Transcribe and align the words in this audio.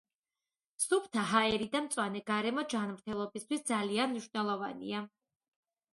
სუფთა 0.83 1.25
ჰაერი 1.31 1.67
და 1.75 1.81
მწვანე 1.87 2.23
გარემო 2.31 2.65
ჯანმრთელობისთვის 2.73 3.65
ძალიან 3.73 4.13
მნიშვნელოვანია. 4.15 5.05